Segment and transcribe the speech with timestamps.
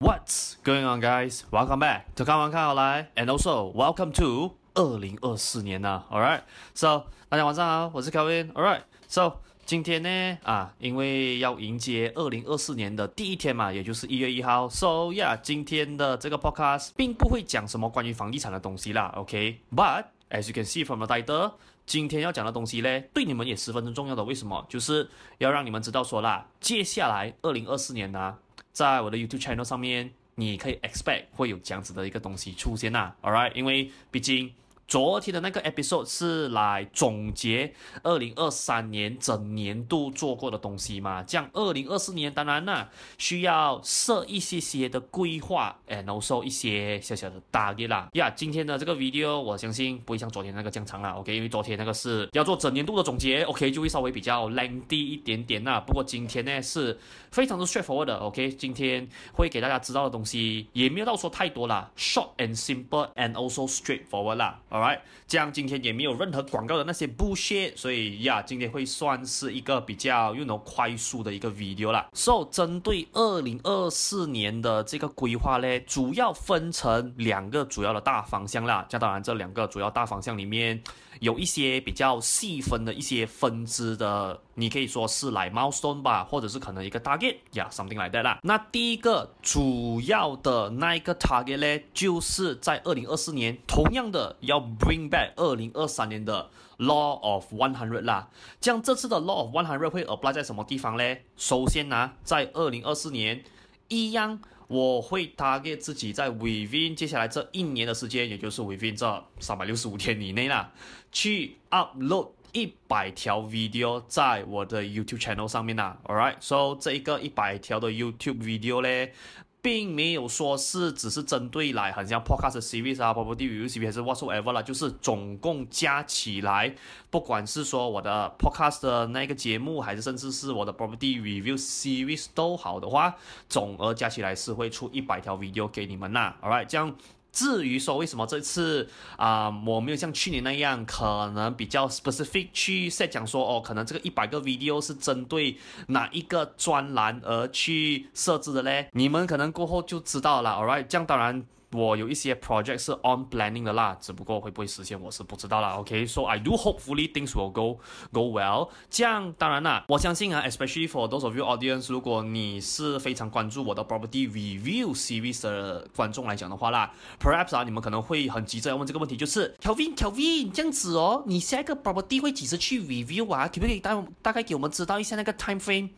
[0.00, 1.42] What's going on, guys?
[1.50, 6.04] Welcome back to 看完看好来，and also welcome to 二零二四年呐。
[6.08, 8.52] Alright, so 大家晚上好，我是 Kevin。
[8.52, 14.68] Alright, so 今天呢啊，因为要迎接二零二四年的第一天嘛，也就是一月一号。
[14.68, 19.12] So yeah，今天的这个 podcast 并不会讲什么关于房地产的东西啦。
[19.16, 21.54] OK，but as you can see from the title，
[21.86, 24.22] 今天要讲的东西呢，对你们也十分的重要的。
[24.22, 24.64] 为什么？
[24.68, 28.36] 就是要让你们知道说啦，接下来二零二四年呢。
[28.78, 34.52] 在我的 YouTube channel 上面，你可以 expect 会有这样子的一个东西出现呐，Alright，因为毕竟。
[34.88, 37.70] 昨天的那个 episode 是来总结
[38.02, 41.22] 二零二三年整年度做过的东西嘛？
[41.24, 42.88] 这样二零二四年当然啦，
[43.18, 48.08] 需要设一些些的规划，and also 一些小小的 target 啦。
[48.14, 51.36] 呀，今天的这个 video 我相信不会像昨天那个这样长啦，OK？
[51.36, 53.70] 因为昨天那个是要做整年度的总结，OK？
[53.70, 55.78] 就会稍微比较 lengthy 一点点啦。
[55.78, 56.98] 不过今天呢是
[57.30, 58.50] 非常的 straightforward 的，OK？
[58.52, 64.58] 今天会给大家知道的东西也没有到说太多啦，short and simple and also straightforward 啦。
[64.80, 72.08] 好嘞这样今天也没有任何广告的那些布屑所以呀，今天会算是一个比较又能快速的一个 video 啦。
[72.14, 78.86] So，针对二零二四年的这个规划呢，主要分成两个主要的大方向啦。
[78.88, 80.82] 这当然，这两个主要大方向里面
[81.20, 88.38] 有一些比较细分的一些分支的，你可以说是来 milestone 吧，或者是可能一个 target 呀，yeah，something like that 啦。
[88.42, 94.58] 那第一个主要的那一个 target 呢，就是在二零二四年，同样的要。
[94.78, 98.28] Bring back 二零二三年的 Law of One Hundred 啦，
[98.60, 101.16] 像这次的 Law of One Hundred 会 apply 在什么地方呢？
[101.36, 103.42] 首先呢、在二零二四年
[103.88, 110.70] 一样，我会 target 自己在 within 接下来这一年的时间，也就是 within 这三百六十五天以内啦，
[111.10, 115.98] 去 upload 一百条 video 在我的 YouTube channel 上面啦。
[116.04, 119.12] Alright，so 这一个一百条的 YouTube video 呢。
[119.60, 126.72] 并没有说是只是针对来，好像 podcast series 啊，property review series 还是 whatsoever 啦，就是总共加起来，
[127.10, 133.16] 不管是说我的 podcast 的那个节目，还是甚至是我的 property review series 都好的话，
[133.48, 136.94] 总额加起来是会出一百条 video 给你们呐，alright，这样。
[137.32, 145.56] 至于说为什么这次啊、我没有像去年那样，可能比较 specific 去 set 讲说哦，可能这个一百个 video 是针对
[145.88, 148.88] 哪一个专栏而去设置的嘞？
[148.92, 150.50] 你们可能过后就知道了。
[150.50, 151.46] Alright，这样当然。
[151.72, 155.74] 我有一些 project 是 on planning 的啦，只不过会不会实现我是不知道啦。
[155.78, 157.78] OK，so、I do hopefully things will go
[158.12, 158.70] go well。
[158.88, 166.90] 这样当然啦，我相信啊，especially for those of you audience，如果你是非常关注我的 property review series 的观众来讲的话啦
[167.20, 173.46] ，perhaps 啊，你们可能会很急着要问这个问题，就是 Kelvin Kelvin 这样子哦，你下一个 property 会几时去 review 啊？
[173.46, 175.90] 可不可以大大概给我们知道一下那个 time frame？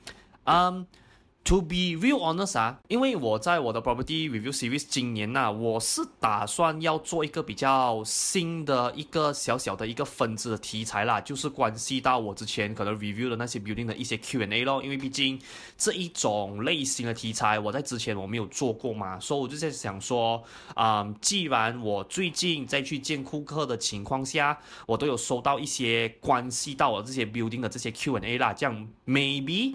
[0.45, 0.87] 嗯、
[1.43, 14.81] To be real honest 啊，因为我在我的 property review series 今年呐、我是打算要做一个比较新的一个小小的一个分支的题材啦，就是关系到我之前可能 review 的那些 building 的一些 Q&A 咯。
[14.81, 15.41] 因为毕竟
[15.77, 20.41] 这一种类型的题材，我在之前我没有做过嘛，所以我就在想说，
[20.75, 29.75] 啊、既然我最近在去见顾客的情况下，我都有收到一些关系到我这些 building 的这些 Q&A 啦，这样 maybe。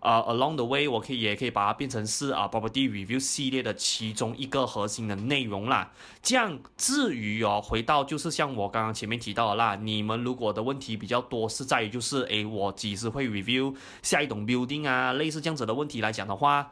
[0.00, 5.90] 呃、，along the way，我可以也可以把它变成是啊、uh,，property review 系列的其中一个核心的内容啦。
[6.22, 16.70] 这样至于哦，回到就是像我刚刚前面提到的啦，你们如果的问题比较多是在于就是，诶，我几时会 review 下一栋 building 啊，类似这样子的问题来讲的话，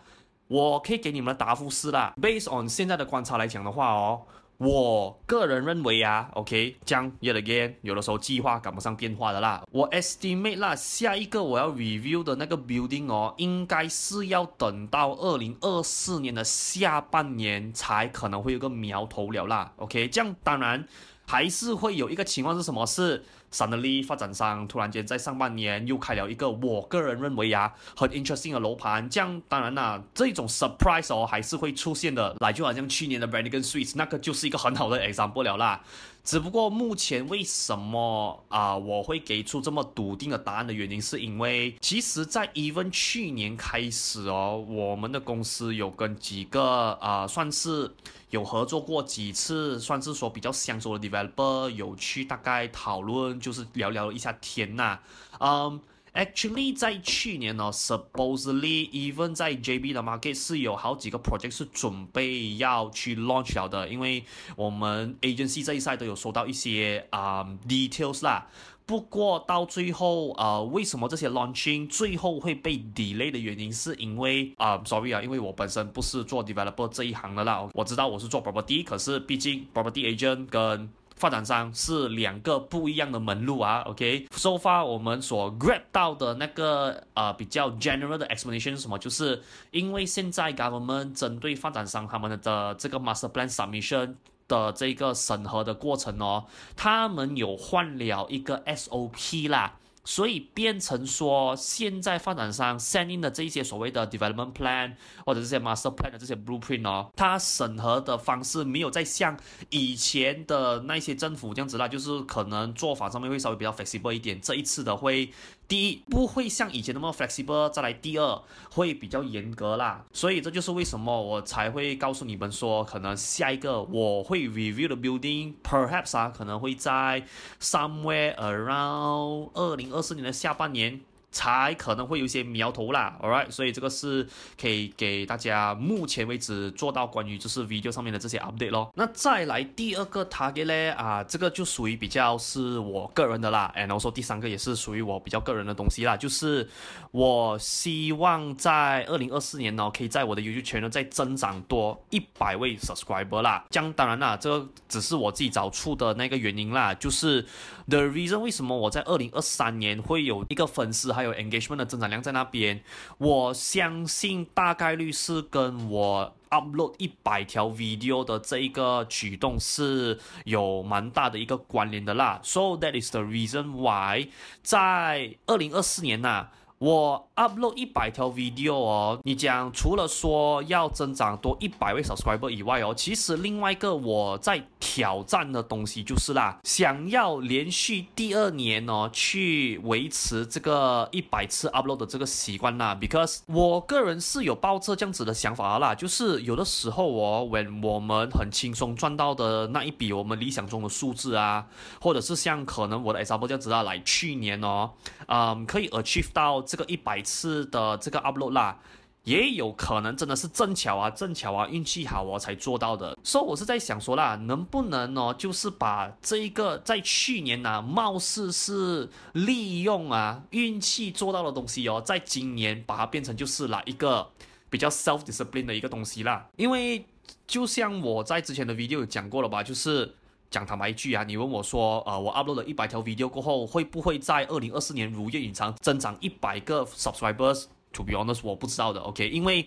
[0.48, 4.22] 我可以给你们的答复是啦，based on 现在的观察来讲的话哦。
[4.58, 9.62] 我个人认为啊，OK，这样 yet again，有的时候计划赶不上变化的啦。
[9.70, 19.72] 我 estimate 啦，下一个我要 review 的那个 building 哦，应该是要等到二零二四年的下半年才可能会有个苗头了啦。
[19.76, 20.86] OK，这样当然。
[21.28, 22.86] 还是会有一个情况是什么？
[22.86, 23.20] 是
[23.56, 29.08] suddenly 发展商突然间在上半年又开了一个，我个人认为呀，很 interesting 的楼盘。
[29.08, 32.36] 这样当然啦，这种 surprise 哦还是会出现的。
[32.40, 35.80] 来就好像去年的 Brannigan Suites 那个就是一个很好的 example 了啦。
[36.22, 47.91] 只不过目前为什么啊、我会给出这么笃定的答案的原因，是因为其实，在 even 去年开始哦，我们的公司有跟几个啊、算是。
[48.36, 54.98] 有合作过几次，算是说比较相熟的 developer，有去大概讨论，就是聊聊一下天呐、
[55.38, 55.65] 啊。
[55.65, 55.80] 嗯、
[56.15, 64.22] um,，actually 在去年呢，supposedly even 在 JB 的 market 是有好几个 project 是准备要去 launch 了的，因为
[64.54, 68.47] 我们 agency 这一 side 都有收到一些啊、um, details 啦。
[68.86, 77.68] 不过到最后，呃，为什么这些 launching 最后会被 delay 的原因，是因为啊、，sorry 啊，因为我本身不是做 developer 这一行的啦。
[77.74, 83.80] 我知道我是做 property，可是毕竟 property agent 跟发展商是两个不一样的门路啊。
[83.86, 88.97] OK，so far 我们所 grab 到的那个呃比较 general 的 explanation 是什么？
[89.00, 89.42] 就是
[89.72, 94.15] 因为现在 government 针对发展商他们的这个 master plan submission。
[94.48, 96.47] 的这个审核的过程哦，
[96.77, 99.78] 他们有换了一个 SOP 啦。
[100.09, 104.95] 所以变成说，现在发展商 send in 的这一些所谓的 development plan
[105.25, 109.37] 或者这些 master plan 的这些 blueprint 哦，它审核的方式没有再像
[109.71, 114.41] 以前的那些政府这样子啦，就是可能做法上面会稍微比较 flexible 一点。
[114.41, 115.33] 这一次的会，
[115.68, 120.04] 第一不会像以前那么 flexible，再来第二会比较严格啦。
[120.13, 127.24] 所以这就是为什么我才会告诉你们说，可能下一个我会 review 的 building，perhaps 啊可能会在
[127.60, 129.92] somewhere around 二零。
[129.92, 131.01] 二四年的下半年。
[131.36, 134.27] 才可能会有一些苗头啦，All right，所以这个是
[134.59, 138.91] 可以给大家目前为止做到关于就是 video 上面的这些 update 咯。
[138.94, 146.66] 那再来第二个 target 呢，啊，这个就属于比较是我个人的啦，and also 第三个也是属于我比较个人的东西啦，就是
[147.10, 153.62] 我希望在二零二四年呢，可以在我的 YouTube 圈呢再增长多一百位 subscriber 啦。
[153.68, 157.42] 这样当然啦，这个只是我自己找出的那个原因啦，就是
[157.88, 162.82] the reason 为什么我在二零二三年会有一个粉丝还有 engagement 的增长量在那边，
[163.18, 172.40] 我相信大概率是跟我 upload 一百条 video 的这一个举动是有蛮大的一个关联的啦。
[172.42, 174.28] So that is the reason why
[174.62, 201.66] 在二零二四年呐、我 upload 一百条 video 哦，你讲除了说要增长多一百位 subscriber 以外哦，其实另外一个我在挑战的东西就是啦，想要连续第二年哦去维持这个一百次 upload 的这个习惯啦，because 我个人是有抱着这样子的想法啦，就是有的时候哦，when 我们很轻松赚到的那一笔我们理想中的数字啊，
[202.00, 204.91] 或者是像可能我的 example 这样子啊，来去年哦，
[205.28, 206.47] 嗯，可以 achieve 到。
[206.66, 208.78] 这个一百次的这个 upload 啦，
[209.24, 213.18] 也有可能真的是正巧啊，正巧啊，运气好我才做到的。
[213.24, 224.30] 所以，我是在想说啦，能不能哦，就是把这一个在去年呐、啊，貌似是利用啊运气做到的东西哦，在今年把它变成就是啦一个
[224.70, 226.46] 比较 self discipline 的一个东西啦。
[226.56, 227.04] 因为
[227.46, 230.14] 就像我在之前的 video 有讲过了吧，就是。
[230.51, 239.01] 讲坦白一句啊，你问我说，呃，我 upload 了一百条 video 过后，会不会在二零二四年如愿以偿增长一百个 subscribers？To be honest，我不知道的。
[239.01, 239.66] OK，因为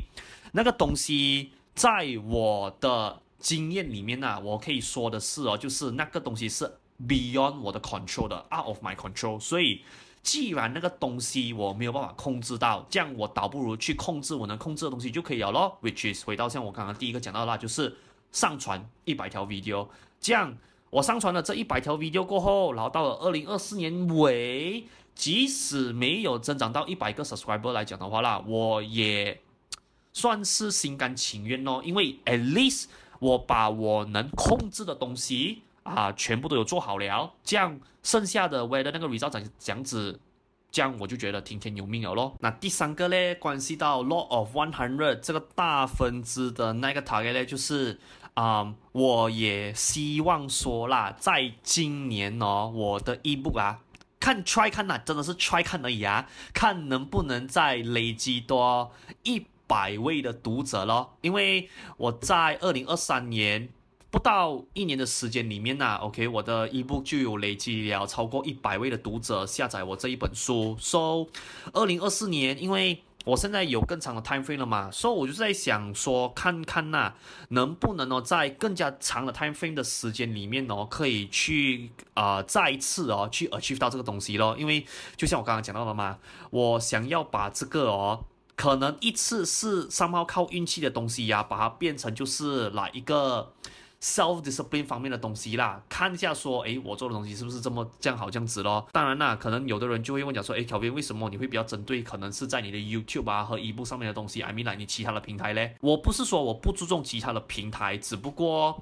[0.51, 6.71] 那个东西在我的经验里面呢、啊，我可以说的是哦，就是那个东西是
[7.07, 9.39] beyond 我的 control 的，out of my control。
[9.39, 9.81] 所以，
[10.21, 15.77] 既然那个东西我没有办法控制到，这样我倒不如去控制我能控制的东西就可以了咯。
[15.81, 17.95] Which is 回到像我刚刚第一个讲到的，就是
[18.31, 19.87] 上传一百条 video，
[20.19, 20.57] 这样。
[20.91, 29.39] 我上传了这一百条 video 过后，然后到了二零二四年尾，即使没有增长到一百个 subscriber 来讲的话啦，我也
[30.13, 32.85] 算是心甘情愿咯，因为 at least
[33.19, 39.29] 我把我能控制的东西啊，全部都有做好了，这样剩下的为了那个 result
[39.59, 40.19] 这样子，
[40.71, 42.35] 这样我就觉得听天由命了咯。
[42.39, 47.99] 那第三个呢，关系到 law of one hundred 这个大分支的那个 target 呢，就是。
[48.35, 53.81] 啊、嗯，我也希望说啦，在今年哦，我的 ebook 啊，
[54.17, 61.17] 看 try 看呐，真的是 try 看而已啊，看能不能再累积多一百位的读者咯。
[61.19, 63.67] 因为我在二零二三年
[64.11, 70.75] 不到一年的时间里面呐，OK，我的 ebook 就有累积了超过一百位的读者下载我这一本书。
[70.79, 71.27] So，
[71.73, 77.13] 二零二四年，因为我现在有更长的 time frame 了嘛，所以我就在想说，看看呐、
[77.49, 84.55] 能不能哦，在更加长的 time frame 的时间里面哦，可以去啊、再一次哦，去 achieve 到这个东西咯。
[84.57, 84.83] 因为
[85.15, 86.17] 就像我刚刚讲到的嘛，
[86.49, 88.25] 我想要把这个哦，
[88.55, 93.53] 可能一次是 somehow 靠运气的东西呀、把它变成就是来一个。
[94.01, 98.87] Self discipline 方面的东西啦，看一下说，诶，我做的东西是不是这么这样好这样子咯？
[98.93, 105.75] 当然啦，可能有的人就会问讲说，诶，Kelvin 为什么你会比较针对可能是在你的 YouTube 啊和 ebook 上面的东西，I mean 来你其他的平台嘞？
[105.81, 108.81] 我不是说我不注重其他的平台，只不过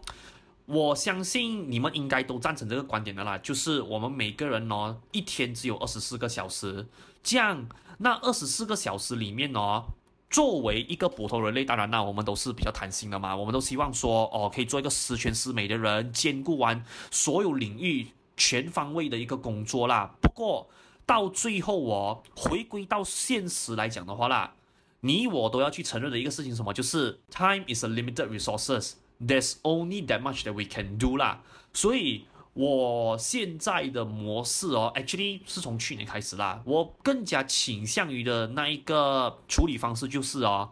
[0.68, 6.86] 我相信你们应该都赞成这个观点的啦，就是我们每个人呢，一天只有二十四个小时，
[7.24, 9.86] 这样那二十四个小时里面呢。
[10.30, 13.36] 作为一个普通人类，当然啦，我们都是比较贪心的嘛。
[13.36, 20.16] 我们都希望说，哦，可以做一个十全十美的人，兼顾完所有领域全方位的一个工作啦。
[20.22, 20.70] 不过
[21.06, 24.54] 到最后哦，回归到现实来讲的话啦，
[25.00, 26.74] 你我都要去承认的一个事情什么？
[26.74, 28.94] 就是 time is a limited resources.
[29.20, 31.42] There's only that much that we can do 啦。
[31.74, 32.26] 所以
[32.58, 36.60] 我现在的模式哦，actually 是从去年开始啦。
[36.66, 40.72] 我更加倾向于的那一个处理方式就是哦，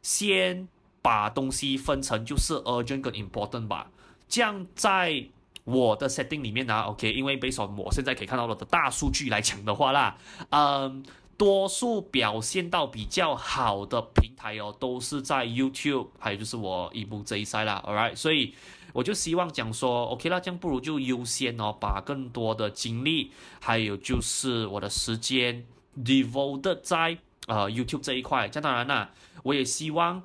[0.00, 0.66] 先
[1.02, 3.90] 把东西分成就是 urgent 跟 important 吧。
[4.26, 5.26] 这样在
[5.64, 10.16] 我的 setting 里面呢，OK，因为 based on 我现在可以看到的大数据来讲的话啦，
[10.48, 11.04] 嗯，
[11.38, 18.52] 多数表现到比较好的平台哦，都是在 YouTube，还有就是我移步这一 side 啦，alright，所以
[18.92, 23.30] 我就希望讲说，OK 那，这样不如就优先哦，把更多的精力，
[23.60, 25.64] 还有就是我的时间
[26.04, 27.16] devoted 在
[27.46, 29.10] 呃 YouTube 这一块，这当然啦，
[29.44, 30.22] 我也希望。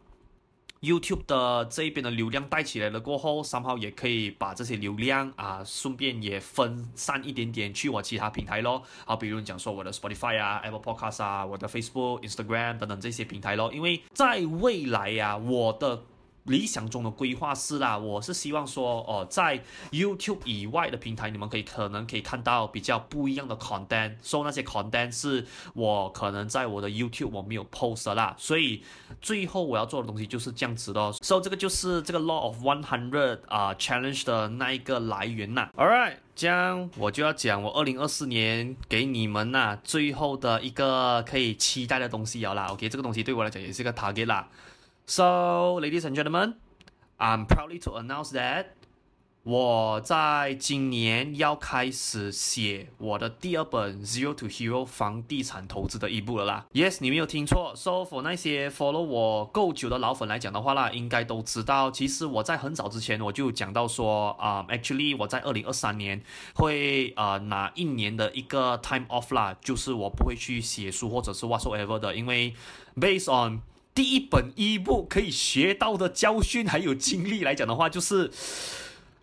[0.84, 8.84] YouTube 的这一边的流量带起来了过后，somehow 也可以把这些流量啊，顺便也分散一点点去我其他平台咯。
[9.06, 13.72] 好，比如你讲说我的 Spotify 啊、Apple Podcast 啊、我的 Facebook、Instagram 等等这些平台咯。
[13.74, 16.04] 因为在未来呀、啊，我的。
[16.46, 28.84] 理想中的规划是啦，我是希望说哦，在 YouTube 以外的平台，你们可以可能可以看到比较不一样的 content，说、so, 那些 content 是我可能在我的 YouTube 我没有 post 的啦，所以
[29.22, 31.14] 最后我要做的东西就是这样子的。
[31.14, 35.70] 所以这个就是这个 Law of One Hundred 啊 Challenge 的那一个来源呐。
[35.78, 42.68] All right，这样我就要讲我二零二四年给你们呐最后的一个可以期待的东西了啦。
[42.68, 44.50] OK，这个东西对我来讲也是一个 target 啦。
[45.06, 46.56] So, ladies and gentlemen,
[47.20, 48.68] I'm proudly to announce that
[49.44, 56.66] 我在今年要开始写我的第二本 Zero to Hero 房地产投资的一部了啦。
[56.72, 57.74] Yes，你没有听错。
[57.76, 66.24] So for 那些 follow 我够久的老粉来讲的话啦，应该都知道，其实我在很早之前我就讲到说，啊、，actually，我在二零二三年
[66.56, 72.56] 会啊、拿一年的一个 time off 啦，就是我不会去写书或者是 whatsoever 的，因为
[72.96, 73.60] based on
[73.94, 78.32] 第一本一部可以学到的教训还有经历来讲的话，就是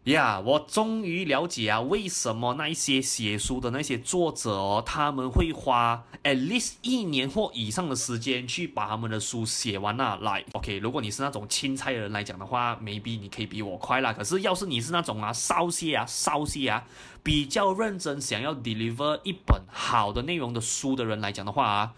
[0.05, 10.17] 呀我终于了解啊，为什么那一些写书的那些作者哦，他们会花 at least 一年或以上的时间去把他们的书写完了。
[10.23, 14.13] 来，OK，如果你是那种青菜的人来讲的话，maybe 你可以比我快啦。
[14.13, 16.85] 可是要是你是那种啊，稍些啊，稍些啊，
[17.23, 21.93] 比较认真想要 deliver 一本好的内容的书的人来讲的话啊。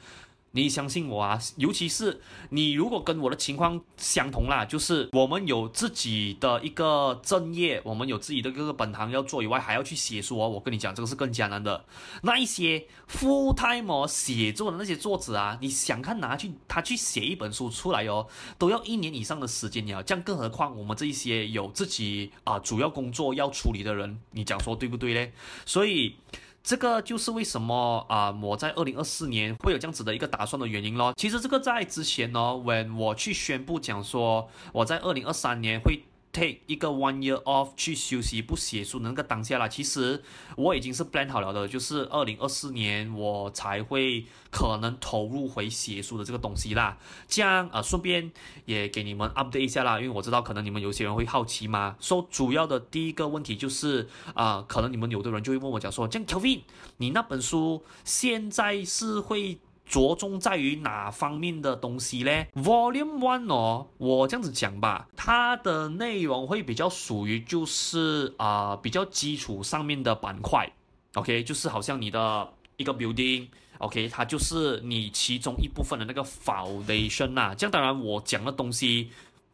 [0.53, 10.49] 你相信我啊，尤其是你如果跟我的情况相同啦，就是我们有自己的一个正业，我们有自己的各个本行要做以外，还要去写书哦。
[10.49, 11.85] 我跟你讲，这个是更加难的。
[12.23, 18.27] 那一些 full time 写作的那些作者啊，你想看哪去他去写一本书出来哦，
[18.59, 20.03] 都要一年以上的时间呀。
[20.03, 25.33] 这样更何况我们这一些有自己啊主要工作要处理的人，你讲说对不对嘞？
[25.65, 26.17] 所以。
[26.63, 31.13] 这个就是为什么啊、我在二零二四年会有这样子的一个打算的原因咯。
[31.17, 36.05] 其实这个在之前呢，when 我去宣布讲说我在二零二三年会。
[36.33, 40.23] Take 一个 one year off 去休息不写书的那个当下啦，其实
[40.57, 46.97] 我已经是 plan 好了的，就是二零二四年我才会可能投入回写书的这个东西啦。
[47.29, 48.33] 这样啊、顺便
[48.65, 51.97] 也给你们 update 一下啦，因为我知道可能你们有些人会好奇嘛。
[52.01, 56.63] 说、so, 主要的第一个问题就是啊、可能你们有的人就会问我讲说，这样 Kevin，
[56.97, 59.59] 你那本书现在是会。
[59.93, 70.67] 着重在于哪方面的东西呢？Volume One 哦，我这样子讲吧，它的内容会比较属于就是啊、比较基础上面的板块
[71.13, 77.55] ，OK，就是好像你的一个 building，OK，它就是你其中一部分的那个 foundation 啊。
[77.55, 79.11] 这样当然我讲的东西。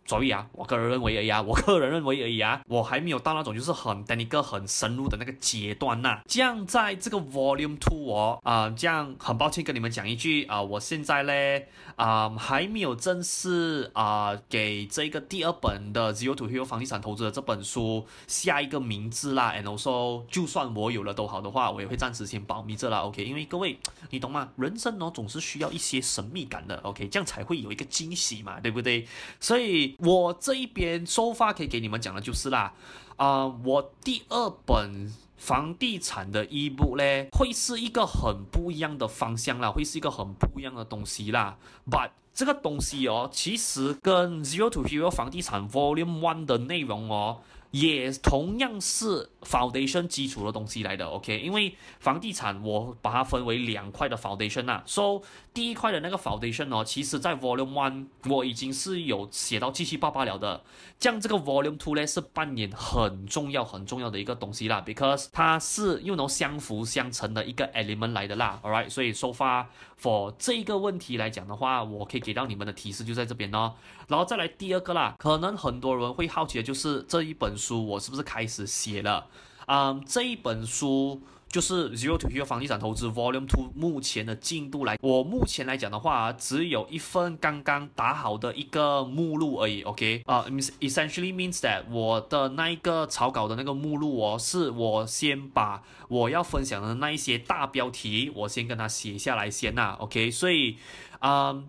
[0.08, 6.22] 所以啊，我个人认为而已啊，我个人认为而已啊，我还没有到那种就是很等一个很深入的那个阶段呐、啊。
[6.26, 19.52] 这样在这个 Volume Two 哦，啊、呃，这样很抱歉跟你们讲一句啊、我现在嘞啊、呃、还没有正式啊、呃、给这个第二本的 Zero to Hero 房地产投资的这本书下一个名字啦。
[19.54, 23.00] And also，就算我有了都好的话，我也会暂时先保密着啦。
[23.00, 24.48] OK，因为各位你懂吗？
[24.56, 26.78] 人生哦总是需要一些神秘感的。
[26.78, 29.06] OK，这样才会有一个惊喜嘛，对不对？
[29.38, 29.97] 所以。
[29.98, 32.72] 我这一边收发可以给你们讲的就是啦，
[33.16, 41.56] 啊、呃，我第二本房地产的 ebook 呢，会是一个很不一样的方向啦，会是一个很不一样的东西啦
[41.88, 42.10] ，But。
[42.38, 47.40] 这个东西哦，其实跟 Zero to Hero 房地产 Volume One 的内容哦。
[47.70, 51.38] 也同样是 foundation 基础的东西来的，OK？
[51.38, 55.20] 因为房地产我把它分为两块的 foundation 呐，so
[55.52, 60.64] 第一块的那个 foundation 哦，其实在 volume one 我已经是有写到七七八八了的，
[60.98, 69.66] 这样这个 volume two 呢是扮演很重要很重要的一个东西啦，because 它是又能相辅相成的一个 element 来的啦 All right，所以 so far
[70.00, 73.72] for 这一个问题来讲的话，我可以给到你们的提示就在这边哦，
[74.06, 77.48] 然后再来第二个啦，可能很多人会好奇的就是这一本。
[77.56, 79.26] 书我是不是开始写了？
[79.66, 89.82] 嗯，这一本书就是 Zero to Hero 房地产投资 Volume Two 目前的进度来，我目前来讲的话，只有一份刚刚打好的一个目录而已。
[89.82, 90.44] OK，啊、
[90.80, 99.96] ，essentially means that 我的那一个草稿的那个目录哦，是我先把我要分享的那一些大标题，我先跟它写下来先呐。
[99.98, 100.76] OK，所以，
[101.20, 101.66] 嗯，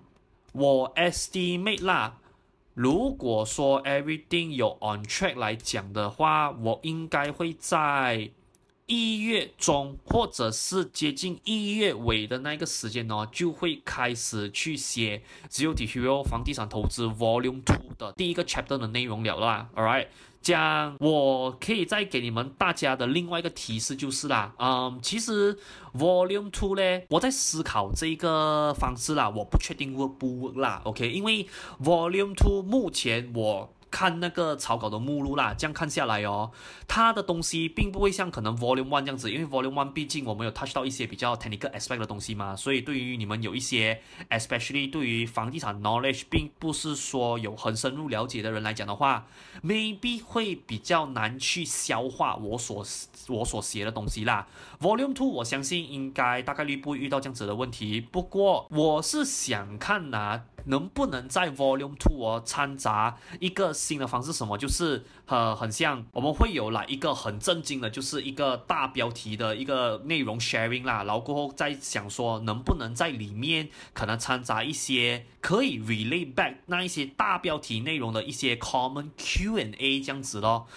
[0.53, 2.17] 我 SD 妹啦。
[2.73, 8.29] 如果说 everything 有 on track 来讲的话，我应该会在
[8.89, 19.69] 一月中或者是接近一月尾的那个时间呢，就会开始去写只有 TQO 房地产投资 Volume Two 的第一个 chapter 的内容了啦。
[19.75, 20.07] All right。
[20.41, 25.59] 这样我可以再给你们大家的另外一个提示就是啦，嗯，其实
[25.93, 31.45] Volume Two 呢，我在思考这个方式啦，我不确定 work 不 work 啦，OK，因为
[31.83, 33.69] Volume Two 目前我。
[33.91, 36.51] 看那个草稿的目录啦，这样看下来哦，
[36.87, 49.25] 它的东西并不会像可能 Volume One 这样子，因为 Volume One 毕竟我们有 touch 到一些比较 technical aspect 的东西嘛，所以对于你们有一些，especially 对于房地产 knowledge 并不是说有很深入了解的人来讲的话
[49.63, 52.85] ，maybe 会比较难去消化我所
[53.27, 54.47] 我所写的东西啦。
[54.79, 60.43] Volume Two 我相信应该大概率不会遇到这样子的问题，不过我是想看啊。
[60.65, 64.33] 能不能在 Volume Two 哦掺杂一个新的方式？
[64.33, 80.67] 什么就是呃很像我们会有来一个很震惊的，就是一个大标题的一个内容 sharing 啦，然后过后再想说能不能在里面可能掺杂一些可以 relate back 那一些大标题内容的一些 common Q&A 这样子咯。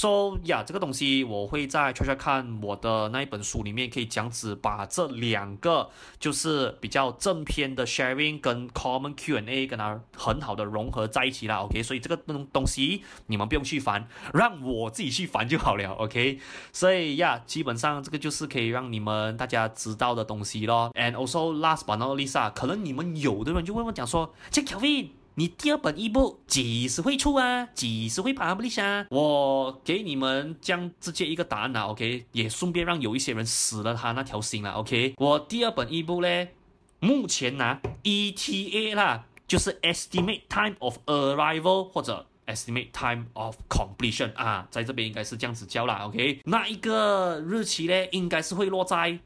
[0.00, 11.56] 说呀，这个东西我会在 try try 看我的那一本书里面，可以讲只把这两个就是比较正篇的 sharing 跟 common Q&A 跟它很好的融合在一起啦。
[11.56, 15.92] OK，所以这个东东西你们不用去烦，让我自己去烦就好了。
[15.92, 16.38] OK，
[16.72, 20.90] 所以呀，基本上这个就是可以让你们大家知道的东西咯。
[20.94, 25.10] And also last but not least 啊，可能你们有的人就会问我讲说，这 Kelvin
[25.40, 27.64] 你第二本一部几时会出啊？
[27.72, 29.06] 几时会 publish 啊？
[29.08, 32.26] 我给你们这样直接一个答案啦，OK？
[32.32, 35.14] 也顺便让有一些人死了他那条心啦，OK？
[35.16, 36.50] 我第二本 ebook 呢，
[36.98, 46.42] 目前呢、ETA 啦，就是 estimate time of arrival 或者 estimate time of completion 啊，在这边应该是这样子叫啦，OK？
[46.44, 49.18] 那一个日期呢，应该是会落在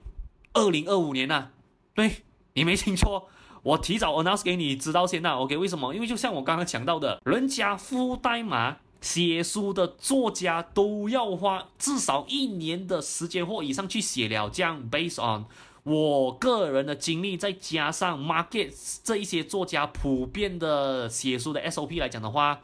[0.53, 1.51] 二零二五年呐、啊，
[1.93, 2.19] 对，
[2.53, 3.29] 你没听错。
[3.65, 5.57] 我提早 announce 给你知道先呐，OK？
[5.57, 5.95] 为什么？
[5.95, 15.47] 因为就像我刚刚讲到的，人家付代码写书的作家都要花至少一年的时间或以上去写了，这样 based on
[15.83, 18.71] 我个人的经历，再加上 market
[19.03, 22.61] 这一些作家普遍的写书的 SOP 来讲的话，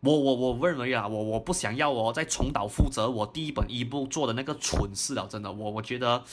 [0.00, 6.24] 我我我认为啊，我我不想要我再重蹈覆辙我第一本一部做的那个蠢事了，真的，我我觉得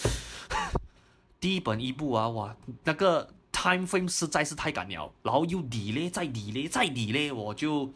[1.41, 3.27] 第一本一部啊，哇，那个。
[3.61, 7.93] Time frame 实在是太赶了，然后又 delay 再 delay 再 delay，我就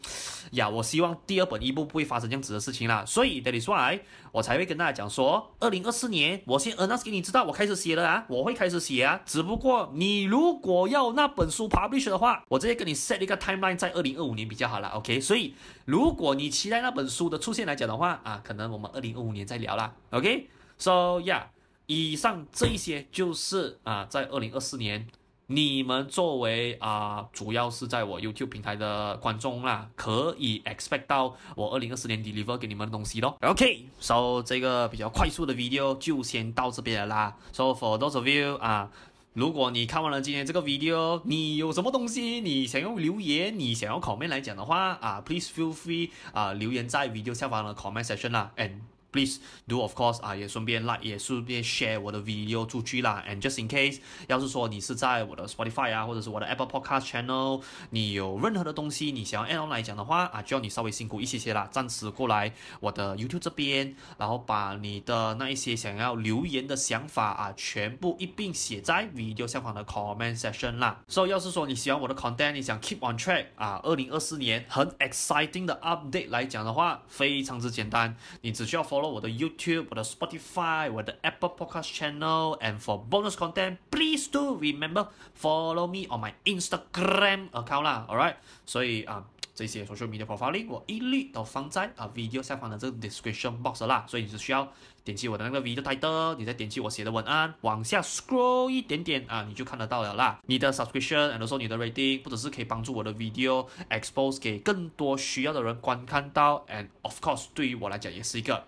[0.52, 3.04] 呀，我希望第二本一部不会发生这样子的事情啦。
[3.04, 3.98] 所以 that is why
[4.30, 9.20] 我才会跟大家讲说，二零二四年我先 announce 给你知道，我开始写了啊，我会开始写啊。
[9.26, 14.90] 只不过你如果要那本书 publish 的话，我直接跟你 set 一个 timeline 在二零二五年比较好啦。
[14.90, 15.52] OK，所以
[15.84, 19.92] 如果你期待那本书的出现来讲的话啊，可能我们二零二五年再聊啦。
[20.10, 21.42] OK，so yeah，
[21.86, 25.08] 以上这一些就是啊，在二零二四年。
[25.48, 33.36] 你们作为啊、主要是在我 YouTube 平台的观众啦，可以 expect 到我二零二四年 deliver 给你们的东西咯。
[33.42, 37.36] OK，so 这个比较快速的 video 就先到这边了啦。
[37.52, 38.90] So for those of you 啊，
[39.34, 48.80] 如果你看完了今天这个 video，你有什么东西你想要留言，你想要 comment 来讲的话啊，please feel free 啊留言在 video 下方的 comment section 啦，and
[49.16, 53.24] please do of course 啊，也顺便 like，也顺便 share 我的 video 出去啦。
[53.26, 69.82] And just in case，要是说你是在我的 Spotify 啊，或者是我的 Apple Podcast channel，你有任何的东西你想要 add on 来讲的话啊，就要你稍微辛苦一些些啦，暂时过来我的 YouTube 这边，然后把你的那一些想要留言的想法啊，全部一并写在 video 下方的
[69.86, 71.00] comment section 啦。
[71.08, 81.51] So 要是说你喜欢我的 content，你想 keep on track 啊，二零二四年很 exciting 的 update 来讲的话，非常之简单，你只需要 follow 我的 YouTube、我的 Spotify、我的 Apple
[81.57, 85.07] Podcast channel，and for bonus content，please do remember
[85.39, 89.25] follow me on my Instagram account 啦，alright，所以啊。
[89.53, 94.67] 这些 social media profiling 我一律都放在啊 video 下方的这个 description box 啦，所以你只需要
[95.03, 100.39] 点击我的那个 video title，你再点击我写的文案，往下 scroll 一点点啊，你就看得到了啦。
[100.45, 108.63] 你的 subscription and also 你的 rating，不只是可以帮助我的 video expose 给更多需要的人观看到，and of course 对于我来讲也是一个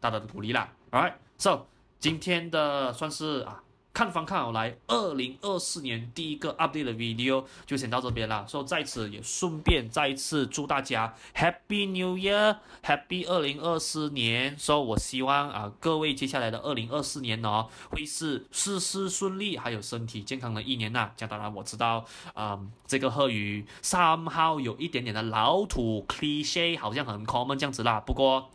[0.00, 0.68] 大大的鼓励啦。
[0.90, 1.66] Alright，so
[1.98, 3.62] 今天的算是啊。
[3.90, 8.46] 看房看好来，二零二四年第一个 update 的 video 就先到这边了。
[8.46, 14.56] 所以在此也顺便再一次祝大家 Happy New Year，Happy 二零二四年。
[14.56, 21.10] 所以我希望啊，各位接下来的二零二四年呢，会是事事顺利，还有身体健康的一年呐。
[21.16, 22.04] 这当然我知道，
[22.36, 27.98] 嗯，这个贺语 somehow 有一点点的老土 cliche，好像很 common 这样子啦。
[27.98, 28.48] 不过。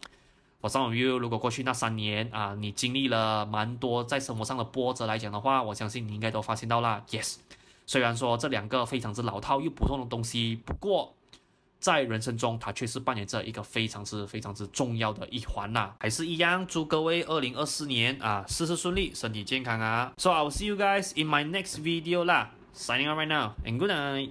[0.63, 7.03] 我上网 view，如果过去那三年啊，你经历了蛮多在生活上的波折来讲的话，我相信你应该都发现到了。
[7.09, 7.35] Yes，
[7.85, 11.13] 虽然说这两个非常之老套又普通的东西，不过
[11.79, 15.91] 在人生中它却是扮演着一个非常之非常之重要的一环呐。
[15.99, 20.13] 还是一样，祝各位二零二四年啊，事事顺利，身体健康啊。
[20.15, 22.51] So I will see you guys in my next video 啦。
[22.73, 24.29] Signing out right now and good night.